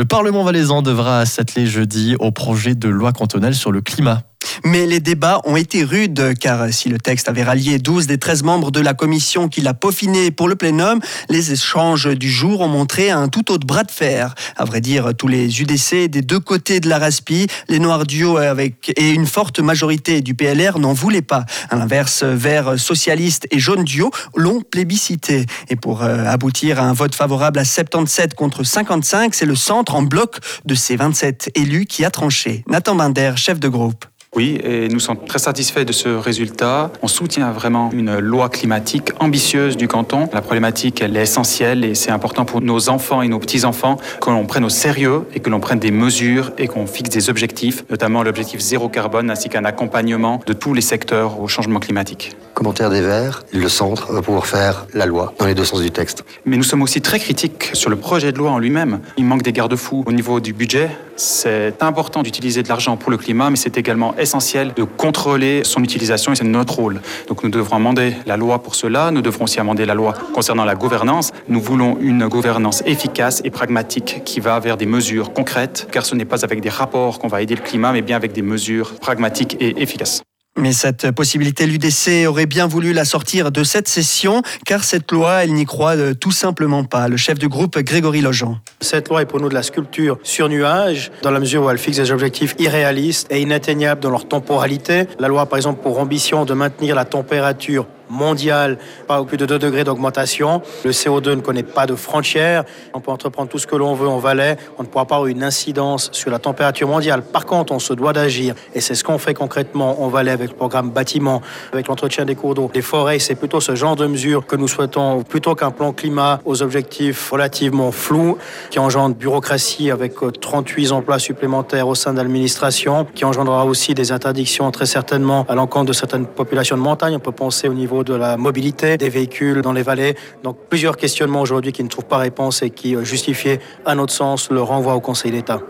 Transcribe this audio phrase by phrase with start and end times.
[0.00, 4.22] Le Parlement valaisan devra s'atteler jeudi au projet de loi cantonale sur le climat.
[4.64, 8.42] Mais les débats ont été rudes, car si le texte avait rallié 12 des 13
[8.42, 12.68] membres de la commission qui l'a peaufiné pour le plénum, les échanges du jour ont
[12.68, 14.34] montré un tout autre bras de fer.
[14.56, 18.36] À vrai dire, tous les UDC des deux côtés de la Raspi, les Noirs duo
[18.36, 21.44] avec, et une forte majorité du PLR n'en voulaient pas.
[21.70, 25.46] À l'inverse, Vert socialiste et Jaune duo l'ont plébiscité.
[25.68, 29.94] Et pour euh, aboutir à un vote favorable à 77 contre 55, c'est le centre
[29.94, 32.64] en bloc de ces 27 élus qui a tranché.
[32.68, 34.09] Nathan Binder, chef de groupe.
[34.36, 36.92] Oui, et nous sommes très satisfaits de ce résultat.
[37.02, 40.28] On soutient vraiment une loi climatique ambitieuse du canton.
[40.32, 44.30] La problématique, elle est essentielle et c'est important pour nos enfants et nos petits-enfants que
[44.30, 47.84] l'on prenne au sérieux et que l'on prenne des mesures et qu'on fixe des objectifs,
[47.90, 52.36] notamment l'objectif zéro carbone ainsi qu'un accompagnement de tous les secteurs au changement climatique.
[52.54, 55.90] Commentaire des Verts, le centre va pouvoir faire la loi dans les deux sens du
[55.90, 56.24] texte.
[56.44, 59.00] Mais nous sommes aussi très critiques sur le projet de loi en lui-même.
[59.16, 60.90] Il manque des garde-fous au niveau du budget.
[61.16, 65.82] C'est important d'utiliser de l'argent pour le climat, mais c'est également essentiel de contrôler son
[65.82, 67.00] utilisation et c'est notre rôle.
[67.28, 70.64] Donc nous devrons amender la loi pour cela, nous devrons aussi amender la loi concernant
[70.64, 71.32] la gouvernance.
[71.48, 76.14] Nous voulons une gouvernance efficace et pragmatique qui va vers des mesures concrètes, car ce
[76.14, 78.94] n'est pas avec des rapports qu'on va aider le climat, mais bien avec des mesures
[79.00, 80.22] pragmatiques et efficaces.
[80.56, 85.44] Mais cette possibilité, l'UDC aurait bien voulu la sortir de cette session, car cette loi,
[85.44, 87.08] elle n'y croit euh, tout simplement pas.
[87.08, 88.58] Le chef du groupe, Grégory Logeant.
[88.80, 91.78] Cette loi est pour nous de la sculpture sur nuage, dans la mesure où elle
[91.78, 95.06] fixe des objectifs irréalistes et inatteignables dans leur temporalité.
[95.18, 99.58] La loi, par exemple, pour ambition de maintenir la température mondiale, au plus de 2
[99.58, 100.62] degrés d'augmentation.
[100.84, 102.64] Le CO2 ne connaît pas de frontières.
[102.94, 104.56] On peut entreprendre tout ce que l'on veut en Valais.
[104.78, 107.22] On ne pourra pas avoir une incidence sur la température mondiale.
[107.22, 108.54] Par contre, on se doit d'agir.
[108.74, 111.40] Et c'est ce qu'on fait concrètement en Valais avec le programme bâtiment,
[111.72, 113.18] avec l'entretien des cours d'eau, des forêts.
[113.18, 117.30] C'est plutôt ce genre de mesures que nous souhaitons, plutôt qu'un plan climat aux objectifs
[117.30, 118.38] relativement flous,
[118.70, 123.94] qui engendre bureaucratie avec 38 euh, emplois supplémentaires au sein de l'administration, qui engendrera aussi
[123.94, 127.14] des interdictions très certainement à l'encontre de certaines populations de montagne.
[127.16, 130.16] On peut penser au niveau de la mobilité des véhicules dans les vallées.
[130.42, 134.12] Donc plusieurs questionnements aujourd'hui qui ne trouvent pas réponse et qui euh, justifiaient, à notre
[134.12, 135.60] sens, le renvoi au Conseil d'État.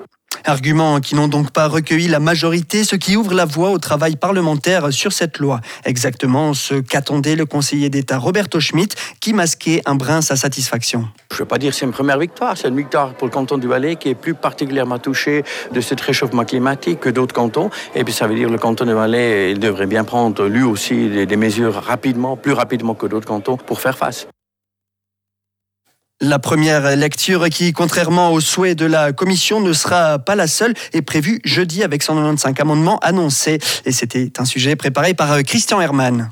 [0.50, 4.16] Arguments qui n'ont donc pas recueilli la majorité, ce qui ouvre la voie au travail
[4.16, 5.60] parlementaire sur cette loi.
[5.84, 11.08] Exactement ce qu'attendait le conseiller d'État Roberto Schmitt, qui masquait un brin sa satisfaction.
[11.30, 13.32] Je ne veux pas dire que c'est une première victoire, c'est une victoire pour le
[13.32, 17.70] canton du Valais qui est plus particulièrement touché de ce réchauffement climatique que d'autres cantons.
[17.94, 21.26] Et puis ça veut dire que le canton du Valais devrait bien prendre lui aussi
[21.26, 24.26] des mesures rapidement, plus rapidement que d'autres cantons pour faire face.
[26.22, 30.74] La première lecture qui, contrairement aux souhaits de la commission, ne sera pas la seule,
[30.92, 33.58] est prévue jeudi avec 195 amendements annoncés.
[33.86, 36.28] Et c'était un sujet préparé par Christian Hermann.